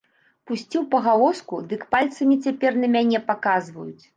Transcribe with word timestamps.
Пусціў 0.51 0.87
пагалоску, 0.95 1.61
дык 1.73 1.85
пальцамі 1.93 2.39
цяпер 2.47 2.81
на 2.85 2.91
мяне 2.99 3.25
паказваюць. 3.33 4.05